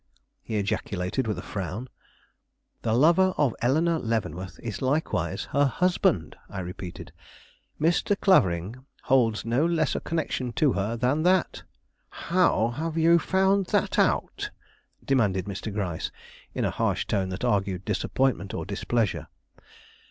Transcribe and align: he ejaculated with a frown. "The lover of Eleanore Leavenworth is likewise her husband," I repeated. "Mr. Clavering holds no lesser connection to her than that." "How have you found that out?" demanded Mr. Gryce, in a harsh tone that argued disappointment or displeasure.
he 0.41 0.57
ejaculated 0.57 1.27
with 1.27 1.37
a 1.37 1.43
frown. 1.43 1.87
"The 2.81 2.95
lover 2.95 3.35
of 3.37 3.53
Eleanore 3.61 3.99
Leavenworth 3.99 4.59
is 4.63 4.81
likewise 4.81 5.43
her 5.51 5.65
husband," 5.67 6.35
I 6.49 6.61
repeated. 6.61 7.11
"Mr. 7.79 8.19
Clavering 8.19 8.83
holds 9.03 9.45
no 9.45 9.63
lesser 9.63 9.99
connection 9.99 10.53
to 10.53 10.73
her 10.73 10.97
than 10.97 11.21
that." 11.21 11.61
"How 12.09 12.69
have 12.69 12.97
you 12.97 13.19
found 13.19 13.67
that 13.67 13.99
out?" 13.99 14.49
demanded 15.05 15.45
Mr. 15.45 15.71
Gryce, 15.71 16.09
in 16.55 16.65
a 16.65 16.71
harsh 16.71 17.05
tone 17.05 17.29
that 17.29 17.45
argued 17.45 17.85
disappointment 17.85 18.55
or 18.55 18.65
displeasure. 18.65 19.27